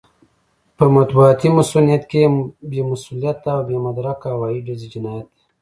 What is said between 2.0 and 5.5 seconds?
کې بې مسووليته او بې مدرکه هوايي ډزې جنايت دی.